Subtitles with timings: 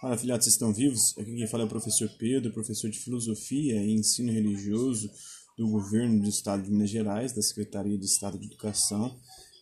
[0.00, 1.14] Fala, filhotes, estão vivos?
[1.18, 5.10] Aqui quem fala é o professor Pedro, professor de Filosofia e Ensino Religioso
[5.58, 9.20] do Governo do Estado de Minas Gerais, da Secretaria de Estado de Educação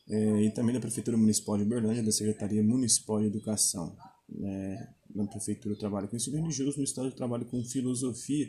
[0.09, 3.96] é, e também da Prefeitura Municipal de Uberlândia, da Secretaria Municipal de Educação.
[4.40, 8.48] É, na Prefeitura eu trabalho com Ensino Religioso, no Estado eu trabalho com Filosofia,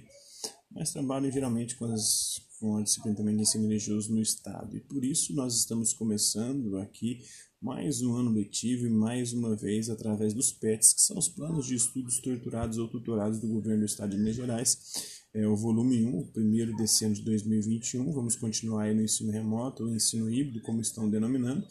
[0.69, 4.75] mas trabalho geralmente com, as, com a disciplina também de Ensino Religioso no Estado.
[4.75, 7.21] E por isso nós estamos começando aqui
[7.61, 11.65] mais um ano letivo e mais uma vez através dos PETs, que são os planos
[11.65, 15.21] de estudos torturados ou tutorados do governo do estado de Minas Gerais.
[15.33, 18.11] É o volume 1, o primeiro desse ano de 2021.
[18.11, 21.65] Vamos continuar aí no ensino remoto ou ensino híbrido, como estão denominando.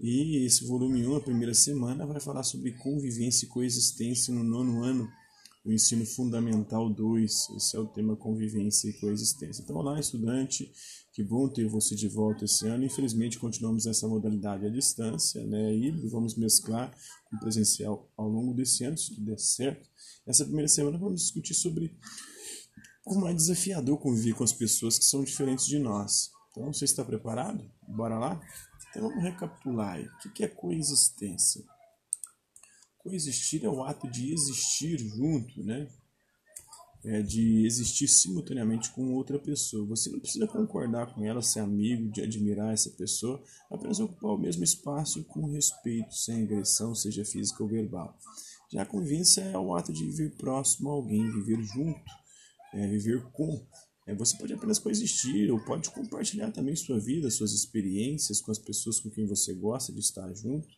[0.00, 4.82] E esse volume 1, a primeira semana, vai falar sobre convivência e coexistência no nono
[4.82, 5.08] ano
[5.64, 7.50] o ensino fundamental 2.
[7.56, 9.62] Esse é o tema convivência e coexistência.
[9.62, 10.72] Então, olá, estudante,
[11.12, 12.84] que bom ter você de volta esse ano.
[12.84, 16.92] Infelizmente, continuamos essa modalidade à distância, né, híbrido, vamos mesclar
[17.30, 19.88] com presencial ao longo desse ano, se tudo der certo.
[20.26, 21.96] Essa primeira semana vamos discutir sobre
[23.04, 26.30] como é desafiador conviver com as pessoas que são diferentes de nós.
[26.50, 27.64] Então, você está preparado?
[27.88, 28.40] Bora lá?
[28.90, 30.06] Então, vamos recapitular aí.
[30.26, 31.64] O que é coexistência?
[33.02, 35.88] Coexistir é o ato de existir junto, né?
[37.04, 39.84] É de existir simultaneamente com outra pessoa.
[39.88, 44.38] Você não precisa concordar com ela, ser amigo, de admirar essa pessoa, apenas ocupar o
[44.38, 48.16] mesmo espaço com respeito, sem agressão, seja física ou verbal.
[48.72, 52.00] Já a convivência é o ato de viver próximo a alguém, viver junto,
[52.72, 53.66] é, viver com.
[54.06, 58.58] É, você pode apenas coexistir ou pode compartilhar também sua vida, suas experiências com as
[58.58, 60.68] pessoas com quem você gosta de estar junto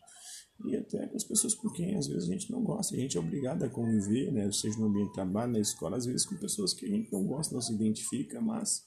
[0.64, 2.94] e até com as pessoas com quem às vezes a gente não gosta.
[2.94, 4.50] A gente é obrigado a conviver, né?
[4.52, 7.24] seja no ambiente de trabalho, na escola, às vezes com pessoas que a gente não
[7.27, 8.82] gosta, não se identifica, mas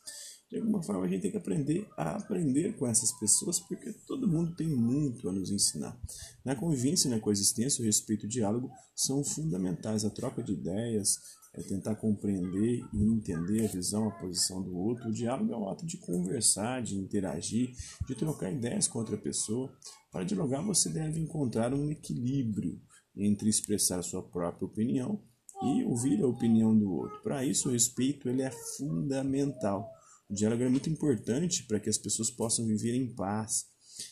[0.49, 4.27] de alguma forma a gente tem que aprender a aprender com essas pessoas, porque todo
[4.27, 5.99] mundo tem muito a nos ensinar.
[6.45, 10.05] Na convivência na coexistência, o respeito e o diálogo são fundamentais.
[10.05, 11.17] A troca de ideias,
[11.57, 15.09] é tentar compreender e entender a visão, a posição do outro.
[15.09, 17.73] O diálogo é um ato de conversar, de interagir,
[18.07, 19.75] de trocar ideias com outra pessoa.
[20.11, 22.79] Para dialogar, você deve encontrar um equilíbrio
[23.15, 25.19] entre expressar sua própria opinião
[25.63, 27.19] e ouvir a opinião do outro.
[27.23, 29.89] Para isso, o respeito ele é fundamental.
[30.29, 33.65] O diálogo é muito importante para que as pessoas possam viver em paz.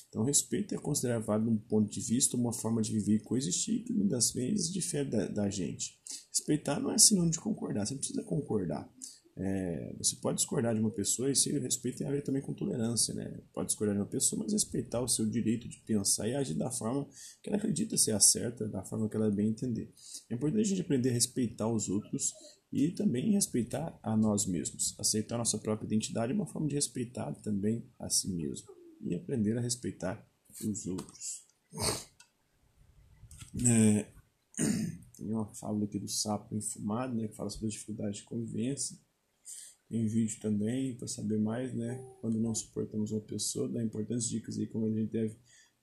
[0.10, 3.84] Então, o respeito é considerado, um ponto de vista, uma forma de viver e coexistir
[3.84, 6.00] que muitas vezes difere da, da gente.
[6.36, 8.92] Respeitar não é sinônimo de concordar, você não precisa concordar.
[9.38, 12.54] É, você pode discordar de uma pessoa e se respeito tem a ver também com
[12.54, 13.42] tolerância, né?
[13.54, 16.72] Pode discordar de uma pessoa, mas respeitar o seu direito de pensar e agir da
[16.72, 17.08] forma
[17.42, 19.94] que ela acredita ser a certa, da forma que ela bem entender.
[20.30, 22.34] É importante a gente aprender a respeitar os outros
[22.72, 24.94] e também respeitar a nós mesmos.
[25.00, 28.68] Aceitar nossa própria identidade é uma forma de respeitar também a si mesmo
[29.02, 30.26] e aprender a respeitar
[30.64, 31.46] os outros.
[33.66, 34.06] É,
[35.16, 38.98] tem uma fala aqui do sapo enfumado, né, que fala sobre a dificuldade de convivência.
[39.88, 42.04] Tem vídeo também para saber mais, né?
[42.20, 45.38] Quando não suportamos uma pessoa, dá importantes dicas aí como a gente deve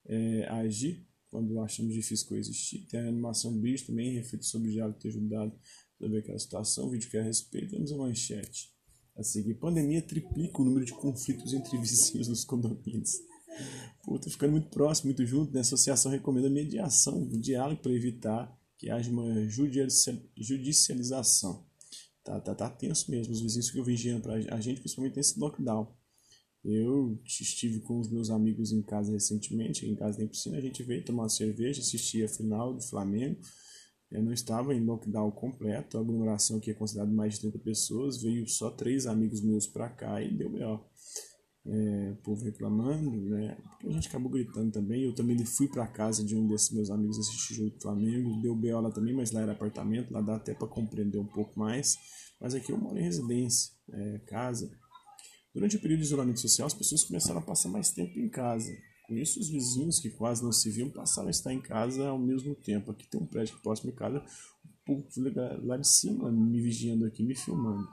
[0.05, 2.85] é, agir quando achamos difícil coexistir.
[2.87, 5.57] Tem a animação bicho também, reflete sobre o diálogo ter ajudado
[5.99, 7.71] ver aquela situação, vídeo que é a respeito.
[7.71, 8.71] Temos a manchete.
[9.15, 13.11] A seguir, pandemia triplica o número de conflitos entre vizinhos nos condomínios.
[14.03, 15.59] Pô, tô ficando muito próximo, muito junto, né?
[15.59, 19.47] A associação recomenda mediação, diálogo para evitar que haja uma
[20.35, 21.65] judicialização.
[22.21, 25.89] Tá, tá, tá tenso mesmo, os vizinhos ficam vigiando para a gente, principalmente nesse lockdown.
[26.65, 30.83] Eu estive com os meus amigos em casa recentemente, em casa tem piscina, a gente
[30.83, 33.39] veio tomar cerveja, assistir a final do Flamengo.
[34.11, 38.21] Eu não estava em lockdown completo, a aglomeração que é considerada mais de 30 pessoas,
[38.21, 40.85] veio só três amigos meus para cá e deu melhor.
[41.65, 43.57] É, o povo reclamando, né?
[43.69, 45.03] Porque a gente acabou gritando também.
[45.03, 48.41] Eu também fui para casa de um desses meus amigos assistir o jogo do Flamengo,
[48.41, 51.57] deu BO lá também, mas lá era apartamento, lá dá até para compreender um pouco
[51.57, 51.97] mais.
[52.39, 54.69] Mas aqui eu moro em residência, é, casa.
[55.53, 58.69] Durante o período de isolamento social, as pessoas começaram a passar mais tempo em casa.
[59.07, 62.17] Com isso, os vizinhos que quase não se viam passaram a estar em casa ao
[62.17, 62.91] mesmo tempo.
[62.91, 64.25] Aqui tem um prédio próximo de casa,
[64.65, 65.09] o povo
[65.61, 67.87] lá de cima me vigiando aqui, me filmando.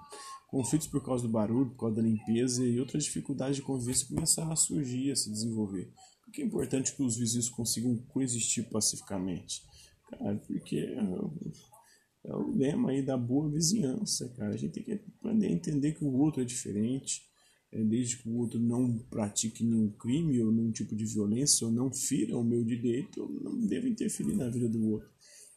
[0.50, 4.50] Conflitos por causa do barulho, por causa da limpeza e outras dificuldades de convivência começaram
[4.50, 5.92] a surgir, a se desenvolver.
[6.24, 9.62] Por que é importante que os vizinhos consigam coexistir pacificamente?
[10.10, 11.32] Cara, porque é o,
[12.24, 14.54] é o lema aí da boa vizinhança, cara.
[14.54, 17.22] A gente tem que aprender a entender que o outro é diferente,
[17.72, 21.72] é, desde que o outro não pratique nenhum crime ou nenhum tipo de violência ou
[21.72, 25.08] não fira o meu direito, eu não devo interferir na vida do outro.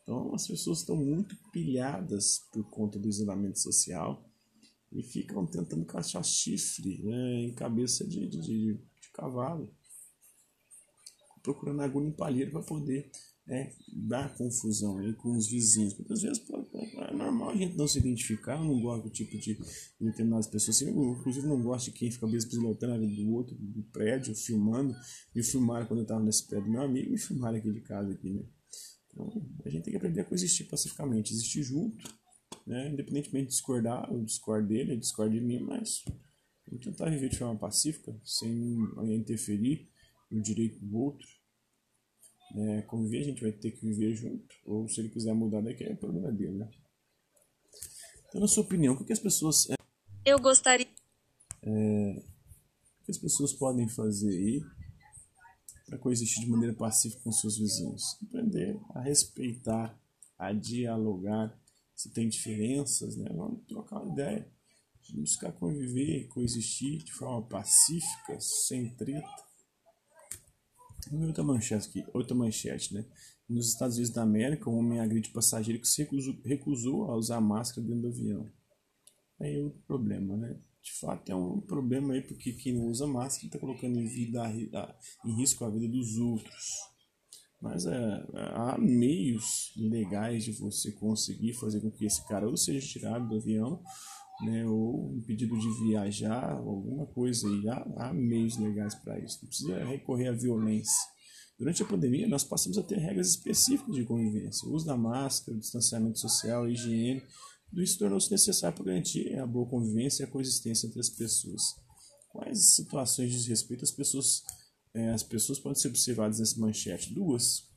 [0.03, 4.23] Então as pessoas estão muito pilhadas por conta do isolamento social
[4.93, 9.73] e ficam tentando encaixar chifre né, em cabeça de, de, de, de cavalo.
[11.41, 13.11] procurando agulha em palheiro para poder
[13.47, 15.97] é, dar confusão aí com os vizinhos.
[15.97, 19.57] Muitas vezes é normal a gente não se identificar, eu não gosto do tipo de
[19.99, 20.77] determinadas pessoas.
[20.77, 24.35] Assim, eu, inclusive, não gosto de quem fica pilotando a vida do outro, do prédio,
[24.35, 24.95] filmando.
[25.35, 28.29] Me filmaram quando eu estava nesse prédio meu amigo, me filmaram aqui de casa, aqui,
[28.29, 28.43] né?
[29.07, 32.03] Então, a gente tem que aprender a coexistir pacificamente, existir junto,
[32.65, 32.89] né?
[32.89, 36.03] independentemente de discordar, eu discordo dele, ele discorda de mim, mas
[36.67, 38.51] vamos tentar viver de forma pacífica, sem
[39.13, 39.87] interferir
[40.31, 41.27] no direito do outro
[42.55, 44.55] é, conviver, a gente vai ter que viver junto.
[44.65, 46.69] Ou se ele quiser mudar daqui, é problema dele, né?
[48.29, 49.69] Então, na sua opinião, o que as pessoas.
[49.69, 49.75] É,
[50.25, 50.87] Eu gostaria.
[51.61, 52.23] É,
[53.01, 54.61] o que as pessoas podem fazer aí
[55.85, 58.17] para coexistir de maneira pacífica com seus vizinhos?
[58.23, 59.99] Aprender a respeitar,
[60.37, 61.59] a dialogar.
[62.03, 63.29] Se tem diferenças, né?
[63.33, 64.51] Vamos trocar uma ideia.
[65.13, 69.27] Buscar conviver, coexistir de forma pacífica, sem treta
[71.11, 73.05] Outra manchete aqui, outra manchete, né?
[73.47, 77.39] Nos Estados Unidos da América, um homem agride passageiro que se recusou, recusou a usar
[77.39, 78.51] máscara dentro do avião.
[79.39, 80.59] Aí é outro problema, né?
[80.81, 84.43] De fato é um problema aí porque quem não usa máscara está colocando em, vida,
[85.25, 86.92] em risco a vida dos outros.
[87.63, 92.85] Mas é, há meios legais de você conseguir fazer com que esse cara ou seja
[92.85, 93.81] tirado do avião
[94.41, 97.69] né, ou impedido de viajar, alguma coisa aí.
[97.69, 101.13] Há, há meios legais para isso, não precisa recorrer à violência.
[101.57, 104.67] Durante a pandemia, nós passamos a ter regras específicas de convivência.
[104.67, 107.23] O uso da máscara, o distanciamento social, a higiene,
[107.69, 111.61] tudo isso tornou-se necessário para garantir a boa convivência e a coexistência entre as pessoas.
[112.29, 114.41] Quais situações de desrespeito as pessoas,
[114.93, 117.13] é, as pessoas podem ser observadas nessa manchete?
[117.13, 117.69] Duas.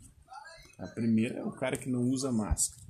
[0.78, 2.82] A primeira é o cara que não usa máscara.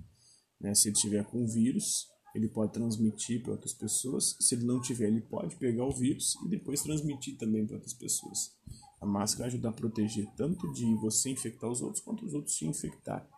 [0.60, 0.74] Né?
[0.74, 4.36] Se ele tiver com vírus, ele pode transmitir para outras pessoas.
[4.40, 7.94] Se ele não tiver, ele pode pegar o vírus e depois transmitir também para outras
[7.94, 8.54] pessoas.
[9.00, 12.66] A máscara ajuda a proteger tanto de você infectar os outros quanto os outros te
[12.66, 13.28] infectar.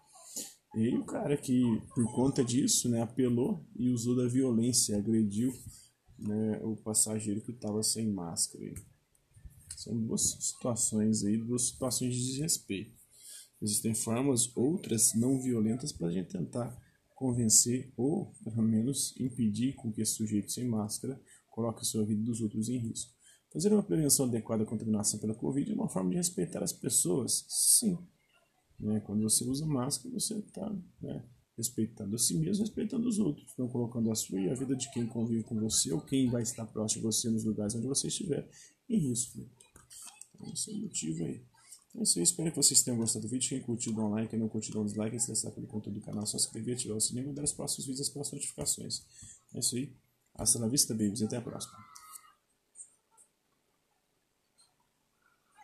[0.74, 1.62] E o cara que,
[1.94, 5.52] por conta disso, né, apelou e usou da violência, agrediu
[6.18, 8.64] né, o passageiro que estava sem máscara.
[9.78, 12.98] São duas situações aí, duas situações de desrespeito.
[13.62, 16.76] Existem formas outras não violentas para a gente tentar
[17.14, 22.20] convencer ou, pelo menos, impedir com que esse sujeito sem máscara coloque a sua vida
[22.24, 23.12] dos outros em risco.
[23.52, 27.44] Fazer uma prevenção adequada à contaminação pela Covid é uma forma de respeitar as pessoas?
[27.48, 27.96] Sim.
[28.80, 28.98] Né?
[29.06, 31.24] Quando você usa máscara, você está né,
[31.56, 33.54] respeitando a si mesmo, respeitando os outros.
[33.56, 36.42] Não colocando a sua e a vida de quem convive com você ou quem vai
[36.42, 38.50] estar próximo de você nos lugares onde você estiver
[38.88, 39.48] em risco.
[40.38, 41.42] Então, esse é o motivo aí.
[41.96, 43.48] É isso aí, espero que vocês tenham gostado do vídeo.
[43.48, 45.18] Quem curtiu, dá um like, quem não curtiu, dá um dislike.
[45.18, 47.86] Se interessar pelo conteúdo do canal, se inscrever, ativar o sininho e dar os próximos
[47.86, 49.02] vídeos, as próximas notificações.
[49.54, 49.92] É isso aí.
[50.34, 51.22] Hasta la vista, babies.
[51.22, 51.76] Até a próxima.